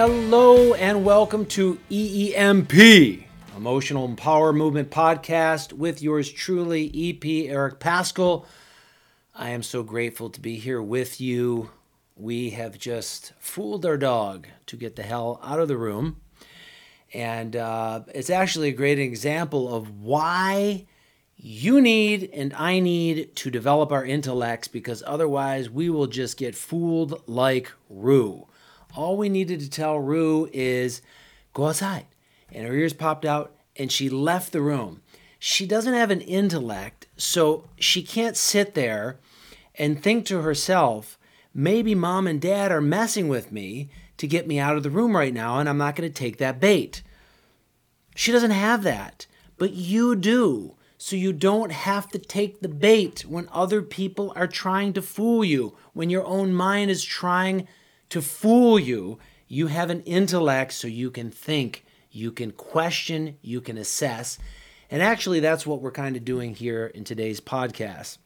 [0.00, 3.24] Hello and welcome to EEMP,
[3.56, 8.46] Emotional Empower Movement Podcast, with yours truly, EP Eric Pascal.
[9.34, 11.70] I am so grateful to be here with you.
[12.14, 16.20] We have just fooled our dog to get the hell out of the room.
[17.12, 20.86] And uh, it's actually a great example of why
[21.36, 26.54] you need and I need to develop our intellects because otherwise we will just get
[26.54, 28.46] fooled like Rue.
[28.94, 31.02] All we needed to tell Rue is
[31.54, 32.06] go outside.
[32.52, 35.02] And her ears popped out and she left the room.
[35.38, 39.18] She doesn't have an intellect, so she can't sit there
[39.76, 41.16] and think to herself,
[41.54, 45.16] maybe mom and dad are messing with me to get me out of the room
[45.16, 47.02] right now, and I'm not going to take that bait.
[48.16, 49.26] She doesn't have that,
[49.58, 50.74] but you do.
[51.00, 55.44] So you don't have to take the bait when other people are trying to fool
[55.44, 57.68] you, when your own mind is trying
[58.10, 59.18] to fool you.
[59.46, 64.38] You have an intellect so you can think, you can question, you can assess.
[64.90, 68.18] And actually, that's what we're kind of doing here in today's podcast.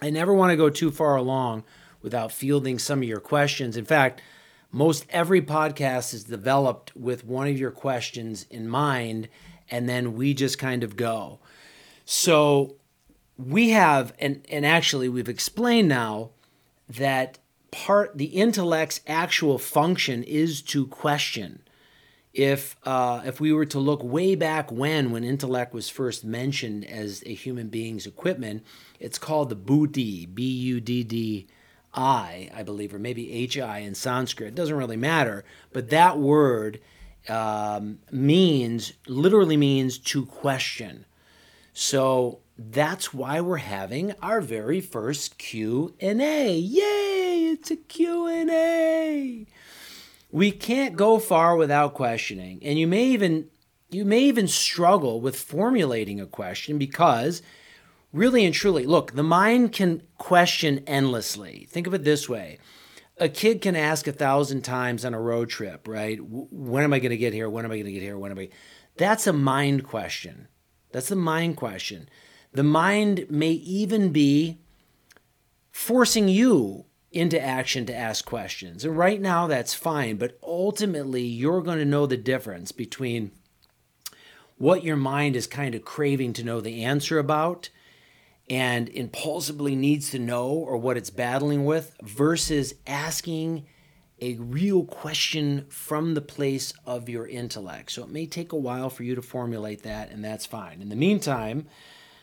[0.00, 1.64] I never want to go too far along
[2.02, 3.76] without fielding some of your questions.
[3.76, 4.22] In fact,
[4.72, 9.28] most every podcast is developed with one of your questions in mind,
[9.70, 11.40] and then we just kind of go.
[12.04, 12.76] So
[13.36, 16.30] we have, and, and actually, we've explained now
[16.88, 17.38] that
[17.70, 21.62] part the intellect's actual function is to question.
[22.32, 26.84] If uh, if we were to look way back when when intellect was first mentioned
[26.84, 28.64] as a human being's equipment,
[29.00, 31.48] it's called the buddhi, B U D D
[31.92, 34.50] I, I believe, or maybe H I in Sanskrit.
[34.50, 36.80] It doesn't really matter, but that word
[37.28, 41.06] um, means literally means to question.
[41.72, 46.58] So that's why we're having our very first Q&A.
[46.58, 49.46] Yay, it's a Q&A.
[50.30, 52.60] We can't go far without questioning.
[52.62, 53.48] And you may even
[53.88, 57.42] you may even struggle with formulating a question because
[58.12, 61.66] really and truly, look, the mind can question endlessly.
[61.70, 62.58] Think of it this way.
[63.16, 66.18] A kid can ask a thousand times on a road trip, right?
[66.20, 67.48] When am I going to get here?
[67.48, 68.18] When am I going to get here?
[68.18, 68.50] When am I?
[68.96, 70.48] That's a mind question.
[70.92, 72.08] That's the mind question.
[72.52, 74.58] The mind may even be
[75.70, 78.84] forcing you into action to ask questions.
[78.84, 80.16] And right now, that's fine.
[80.16, 83.32] But ultimately, you're going to know the difference between
[84.58, 87.70] what your mind is kind of craving to know the answer about
[88.48, 93.64] and impulsively needs to know or what it's battling with versus asking
[94.20, 97.90] a real question from the place of your intellect.
[97.90, 100.82] So it may take a while for you to formulate that, and that's fine.
[100.82, 101.66] In the meantime,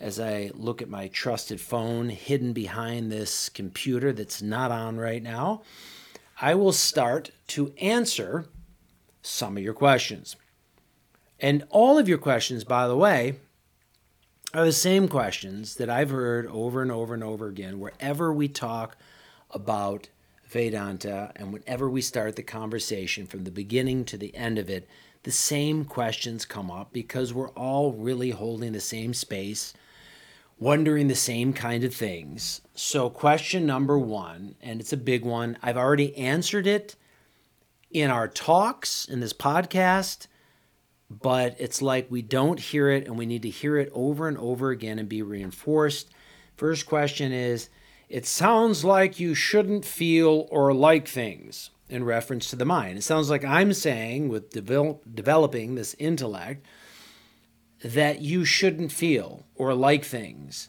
[0.00, 5.22] as I look at my trusted phone hidden behind this computer that's not on right
[5.22, 5.62] now,
[6.40, 8.46] I will start to answer
[9.22, 10.36] some of your questions.
[11.40, 13.36] And all of your questions, by the way,
[14.54, 18.48] are the same questions that I've heard over and over and over again wherever we
[18.48, 18.96] talk
[19.50, 20.08] about
[20.46, 24.88] Vedanta and whenever we start the conversation from the beginning to the end of it,
[25.24, 29.74] the same questions come up because we're all really holding the same space
[30.58, 32.60] wondering the same kind of things.
[32.74, 36.96] So, question number one, and it's a big one, I've already answered it
[37.90, 40.26] in our talks in this podcast,
[41.10, 44.36] but it's like we don't hear it and we need to hear it over and
[44.38, 46.10] over again and be reinforced.
[46.56, 47.70] First question is
[48.08, 52.98] It sounds like you shouldn't feel or like things in reference to the mind.
[52.98, 56.66] It sounds like I'm saying, with develop, developing this intellect,
[57.82, 60.68] that you shouldn't feel or like things.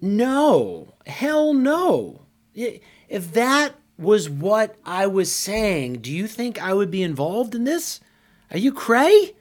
[0.00, 2.22] No, hell no.
[2.54, 7.64] If that was what I was saying, do you think I would be involved in
[7.64, 8.00] this?
[8.50, 9.34] Are you cray?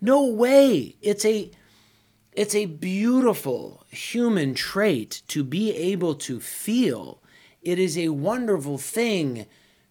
[0.00, 0.96] No way.
[1.02, 1.50] It's a
[2.32, 7.22] it's a beautiful human trait to be able to feel.
[7.60, 9.46] It is a wonderful thing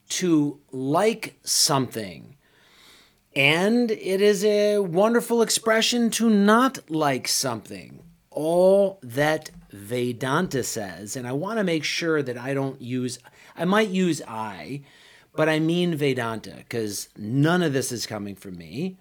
[0.09, 2.35] to like something.
[3.33, 8.03] And it is a wonderful expression to not like something.
[8.29, 13.19] All that Vedanta says, and I want to make sure that I don't use,
[13.55, 14.83] I might use I,
[15.33, 18.97] but I mean Vedanta because none of this is coming from me.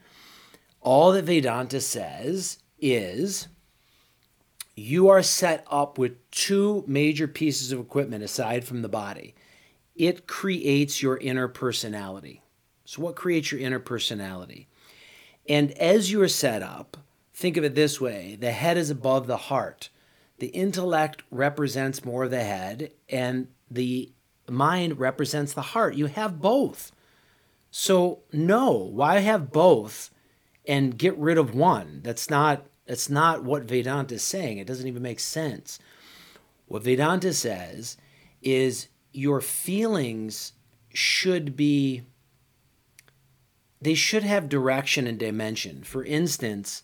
[0.80, 3.48] All that Vedanta says is
[4.76, 9.34] you are set up with two major pieces of equipment aside from the body.
[9.96, 12.42] It creates your inner personality.
[12.90, 14.66] So, what creates your inner personality?
[15.48, 16.96] And as you are set up,
[17.32, 19.90] think of it this way the head is above the heart.
[20.38, 24.10] The intellect represents more of the head, and the
[24.48, 25.94] mind represents the heart.
[25.94, 26.90] You have both.
[27.70, 30.10] So, no, why have both
[30.66, 32.00] and get rid of one?
[32.02, 34.58] That's not that's not what Vedanta is saying.
[34.58, 35.78] It doesn't even make sense.
[36.66, 37.96] What Vedanta says
[38.42, 40.54] is your feelings
[40.92, 42.02] should be
[43.80, 45.82] they should have direction and dimension.
[45.82, 46.82] For instance,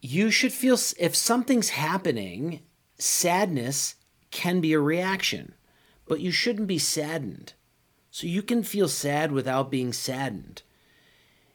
[0.00, 2.60] you should feel if something's happening,
[2.98, 3.96] sadness
[4.30, 5.54] can be a reaction,
[6.06, 7.54] but you shouldn't be saddened.
[8.10, 10.62] So you can feel sad without being saddened.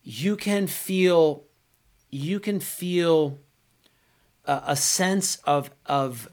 [0.04, 1.46] You can feel
[2.10, 3.40] you can feel
[4.46, 6.30] a, a sense of of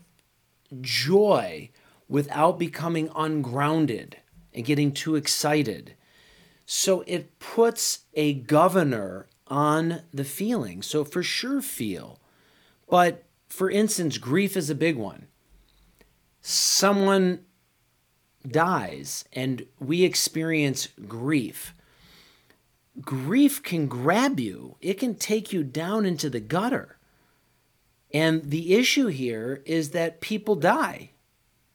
[0.80, 1.70] joy
[2.08, 4.16] without becoming ungrounded
[4.52, 5.94] and getting too excited.
[6.72, 10.82] So it puts a governor on the feeling.
[10.82, 12.20] So for sure, feel.
[12.88, 15.26] But for instance, grief is a big one.
[16.40, 17.40] Someone
[18.46, 21.74] dies and we experience grief.
[23.00, 26.98] Grief can grab you, it can take you down into the gutter.
[28.14, 31.10] And the issue here is that people die.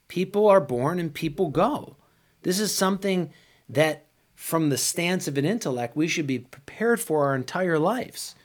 [0.07, 1.97] People are born and people go.
[2.43, 3.33] This is something
[3.67, 4.05] that,
[4.35, 8.35] from the stance of an intellect, we should be prepared for our entire lives.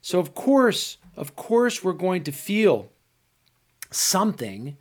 [0.00, 2.90] So, of course, of course, we're going to feel
[3.90, 4.76] something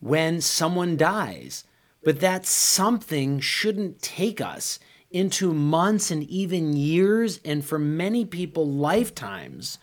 [0.00, 1.64] when someone dies,
[2.04, 4.78] but that something shouldn't take us
[5.10, 9.78] into months and even years, and for many people, lifetimes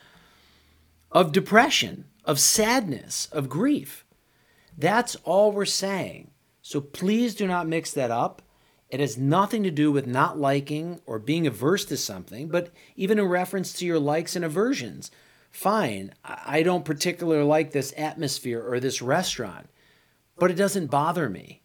[1.12, 4.06] of depression, of sadness, of grief.
[4.78, 6.32] That's all we're saying.
[6.62, 8.42] So please do not mix that up.
[8.96, 13.20] It has nothing to do with not liking or being averse to something, but even
[13.20, 15.12] in reference to your likes and aversions.
[15.52, 19.68] Fine, I don't particularly like this atmosphere or this restaurant,
[20.38, 21.62] but it doesn't bother me.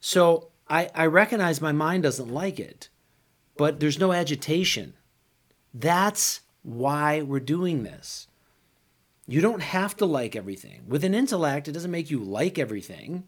[0.00, 2.88] So I, I recognize my mind doesn't like it,
[3.56, 4.94] but there's no agitation.
[5.72, 8.26] That's why we're doing this.
[9.28, 10.82] You don't have to like everything.
[10.88, 13.22] With an intellect, it doesn't make you like everything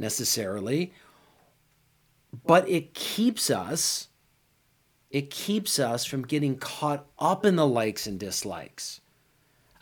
[0.00, 0.92] necessarily,
[2.44, 4.08] but it keeps us
[5.10, 9.00] it keeps us from getting caught up in the likes and dislikes.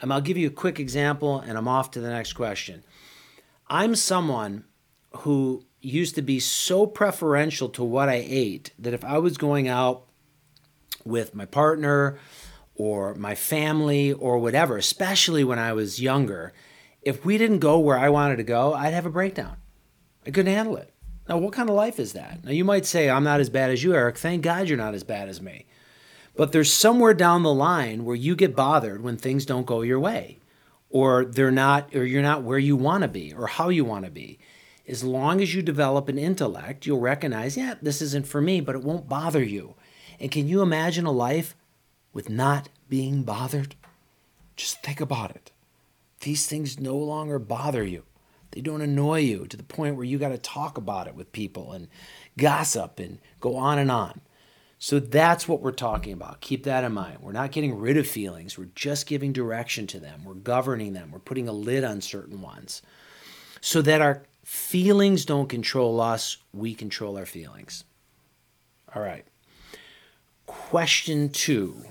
[0.00, 2.84] And I'll give you a quick example and I'm off to the next question.
[3.68, 4.62] I'm someone
[5.18, 9.66] who used to be so preferential to what I ate that if I was going
[9.66, 10.04] out
[11.04, 12.18] with my partner
[12.76, 16.52] or my family or whatever, especially when I was younger,
[17.02, 19.56] if we didn't go where I wanted to go, I'd have a breakdown.
[20.24, 20.93] I couldn't handle it.
[21.28, 22.44] Now, what kind of life is that?
[22.44, 24.18] Now, you might say, I'm not as bad as you, Eric.
[24.18, 25.66] Thank God you're not as bad as me.
[26.36, 30.00] But there's somewhere down the line where you get bothered when things don't go your
[30.00, 30.38] way,
[30.90, 34.04] or they're not, or you're not where you want to be, or how you want
[34.04, 34.38] to be.
[34.86, 38.74] As long as you develop an intellect, you'll recognize, yeah, this isn't for me, but
[38.74, 39.74] it won't bother you.
[40.20, 41.56] And can you imagine a life
[42.12, 43.76] with not being bothered?
[44.56, 45.52] Just think about it.
[46.20, 48.04] These things no longer bother you.
[48.54, 51.32] They don't annoy you to the point where you got to talk about it with
[51.32, 51.88] people and
[52.38, 54.20] gossip and go on and on.
[54.78, 56.40] So that's what we're talking about.
[56.40, 57.18] Keep that in mind.
[57.20, 60.24] We're not getting rid of feelings, we're just giving direction to them.
[60.24, 61.10] We're governing them.
[61.10, 62.80] We're putting a lid on certain ones
[63.60, 67.82] so that our feelings don't control us, we control our feelings.
[68.94, 69.24] All right.
[70.46, 71.84] Question two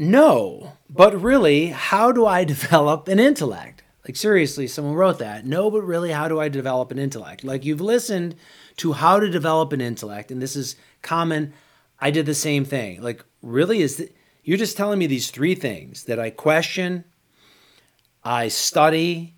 [0.00, 3.82] No, but really, how do I develop an intellect?
[4.08, 5.44] Like, seriously, someone wrote that.
[5.44, 7.44] No, but really, how do I develop an intellect?
[7.44, 8.34] Like, you've listened
[8.78, 11.52] to how to develop an intellect, and this is common.
[12.00, 13.02] I did the same thing.
[13.02, 14.10] Like, really, is th-
[14.42, 17.04] you're just telling me these three things that I question,
[18.24, 19.34] I study,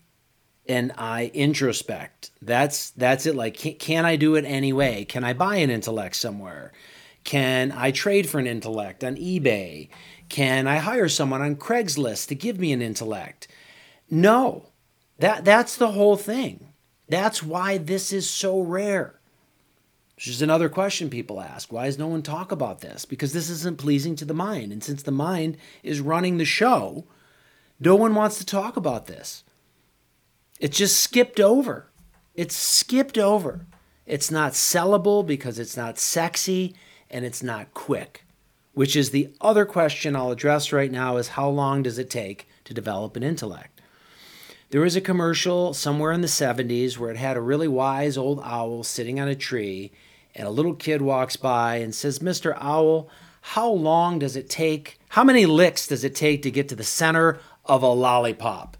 [0.68, 2.30] and I introspect.
[2.40, 3.34] That's that's it.
[3.34, 5.06] Like, can, can I do it anyway?
[5.06, 6.72] Can I buy an intellect somewhere?
[7.24, 9.88] Can I trade for an intellect on eBay?
[10.28, 13.48] Can I hire someone on Craigslist to give me an intellect?
[14.10, 14.70] No.
[15.18, 16.72] That that's the whole thing.
[17.08, 19.20] That's why this is so rare.
[20.16, 21.72] Which is another question people ask.
[21.72, 23.04] Why does no one talk about this?
[23.04, 24.72] Because this isn't pleasing to the mind.
[24.72, 27.04] And since the mind is running the show,
[27.80, 29.44] no one wants to talk about this.
[30.60, 31.90] It's just skipped over.
[32.34, 33.66] It's skipped over.
[34.06, 36.74] It's not sellable because it's not sexy
[37.12, 38.24] and it's not quick
[38.74, 42.48] which is the other question I'll address right now is how long does it take
[42.64, 43.80] to develop an intellect?
[44.70, 48.40] There was a commercial somewhere in the 70s where it had a really wise old
[48.42, 49.92] owl sitting on a tree
[50.34, 52.56] and a little kid walks by and says, "Mr.
[52.58, 53.10] Owl,
[53.42, 54.98] how long does it take?
[55.10, 58.78] How many licks does it take to get to the center of a lollipop?"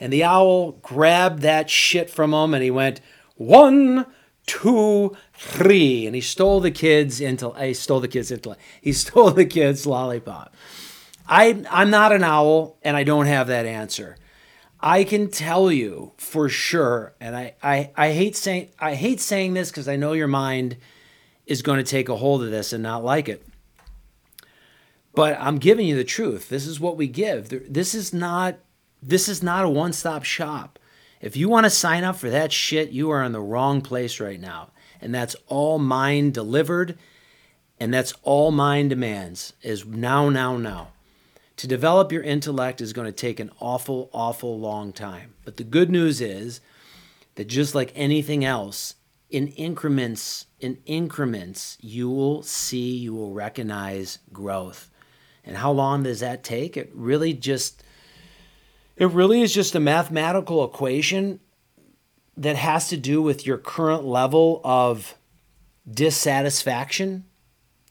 [0.00, 3.02] And the owl grabbed that shit from him and he went,
[3.36, 4.06] "1
[4.46, 7.50] two, three, and he stole the kids into.
[7.52, 8.56] He stole the kids into.
[8.80, 10.54] He stole the kids lollipop.
[11.26, 14.16] I I'm not an owl, and I don't have that answer.
[14.80, 19.54] I can tell you for sure, and I I, I hate saying I hate saying
[19.54, 20.76] this because I know your mind
[21.46, 23.46] is going to take a hold of this and not like it.
[25.14, 26.48] But I'm giving you the truth.
[26.48, 27.72] This is what we give.
[27.72, 28.56] This is not
[29.02, 30.78] this is not a one-stop shop.
[31.24, 34.20] If you want to sign up for that shit, you are in the wrong place
[34.20, 34.72] right now.
[35.00, 36.98] And that's all mind delivered
[37.80, 40.88] and that's all mind demands is now now now.
[41.56, 45.32] To develop your intellect is going to take an awful awful long time.
[45.46, 46.60] But the good news is
[47.36, 48.96] that just like anything else,
[49.30, 54.90] in increments in increments you will see you will recognize growth.
[55.42, 56.76] And how long does that take?
[56.76, 57.82] It really just
[58.96, 61.40] it really is just a mathematical equation
[62.36, 65.16] that has to do with your current level of
[65.90, 67.24] dissatisfaction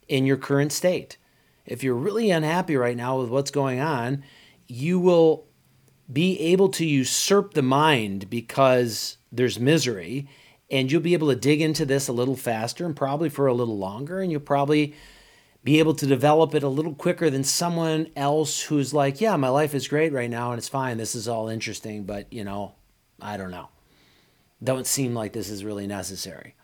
[0.08, 1.18] in your current state.
[1.66, 4.24] If you're really unhappy right now with what's going on,
[4.68, 5.46] you will
[6.12, 10.28] be able to usurp the mind because there's misery
[10.70, 13.54] and you'll be able to dig into this a little faster and probably for a
[13.54, 14.94] little longer and you'll probably
[15.64, 19.48] be able to develop it a little quicker than someone else who's like, yeah, my
[19.48, 20.98] life is great right now and it's fine.
[20.98, 22.74] This is all interesting, but you know,
[23.22, 23.70] I don't know.
[24.62, 26.56] Don't seem like this is really necessary.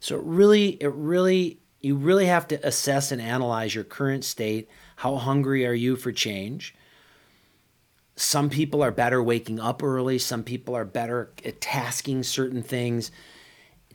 [0.00, 4.68] So it really, it really, you really have to assess and analyze your current state.
[4.96, 6.74] How hungry are you for change?
[8.14, 10.18] Some people are better waking up early.
[10.18, 13.10] Some people are better at tasking certain things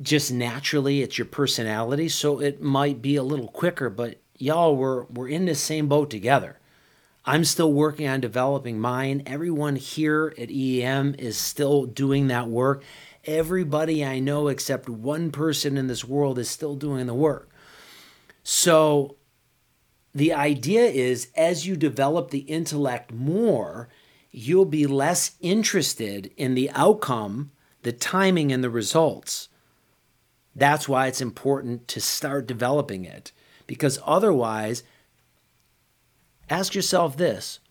[0.01, 1.01] just naturally.
[1.01, 2.09] It's your personality.
[2.09, 6.09] So it might be a little quicker, but y'all, we're, we're in the same boat
[6.09, 6.57] together.
[7.23, 9.21] I'm still working on developing mine.
[9.25, 12.83] Everyone here at EEM is still doing that work.
[13.25, 17.49] Everybody I know, except one person in this world, is still doing the work.
[18.43, 19.17] So,
[20.13, 23.87] the idea is as you develop the intellect more,
[24.31, 27.51] you'll be less interested in the outcome,
[27.83, 29.47] the timing, and the results.
[30.55, 33.31] That's why it's important to start developing it
[33.71, 34.83] because otherwise,
[36.49, 37.61] ask yourself this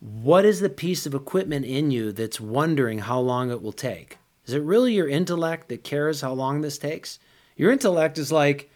[0.00, 4.18] what is the piece of equipment in you that's wondering how long it will take?
[4.46, 7.20] Is it really your intellect that cares how long this takes?
[7.56, 8.68] Your intellect is like,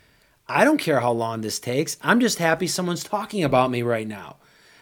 [0.46, 1.96] I don't care how long this takes.
[2.00, 4.36] I'm just happy someone's talking about me right now.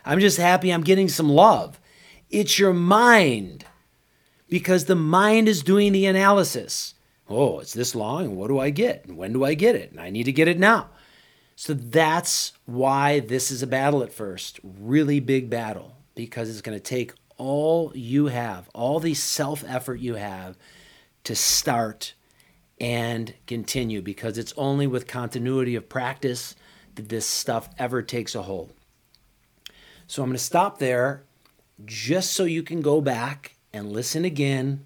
[0.05, 1.81] I'm just happy I'm getting some love.
[2.29, 3.65] It's your mind
[4.51, 6.93] because the mind is doing the analysis.
[7.27, 8.37] Oh, it's this long.
[8.37, 9.11] What do I get?
[9.11, 9.93] When do I get it?
[9.93, 10.91] And I need to get it now.
[11.57, 16.77] So that's why this is a battle at first, really big battle, because it's going
[16.77, 20.59] to take all you have, all the self effort you have
[21.25, 22.13] to start
[22.79, 26.55] and continue, because it's only with continuity of practice
[26.95, 28.75] that this stuff ever takes a hold.
[30.07, 31.25] So I'm going to stop there
[31.87, 34.85] just so you can go back and listen again,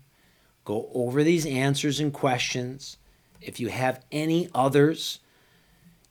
[0.64, 2.96] go over these answers and questions.
[3.40, 5.18] If you have any others,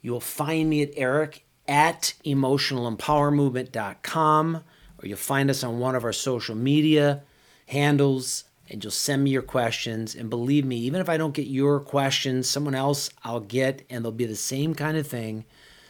[0.01, 6.03] you will find me at Eric at emotionalempowermovement.com, or you'll find us on one of
[6.03, 7.23] our social media
[7.67, 10.15] handles and you'll send me your questions.
[10.15, 14.03] And believe me, even if I don't get your questions, someone else I'll get, and
[14.03, 15.45] they'll be the same kind of thing.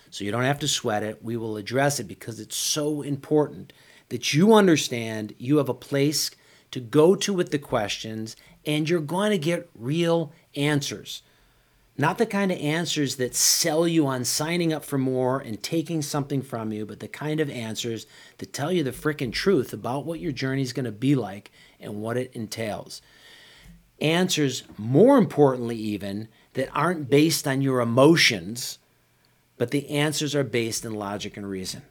[0.09, 1.23] So you don't have to sweat it.
[1.23, 3.73] We will address it because it's so important
[4.09, 6.31] that you understand you have a place
[6.71, 8.35] to go to with the questions
[8.65, 11.21] and you're going to get real answers.
[11.99, 16.01] Not the kind of answers that sell you on signing up for more and taking
[16.01, 20.05] something from you, but the kind of answers that tell you the freaking truth about
[20.05, 23.01] what your journey is going to be like and what it entails.
[23.99, 28.79] Answers, more importantly, even, that aren't based on your emotions,
[29.57, 31.81] but the answers are based in logic and reason.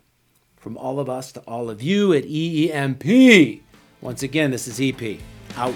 [0.57, 3.61] From all of us to all of you at EEMP.
[4.01, 5.21] Once again, this is EP.
[5.55, 5.75] Out.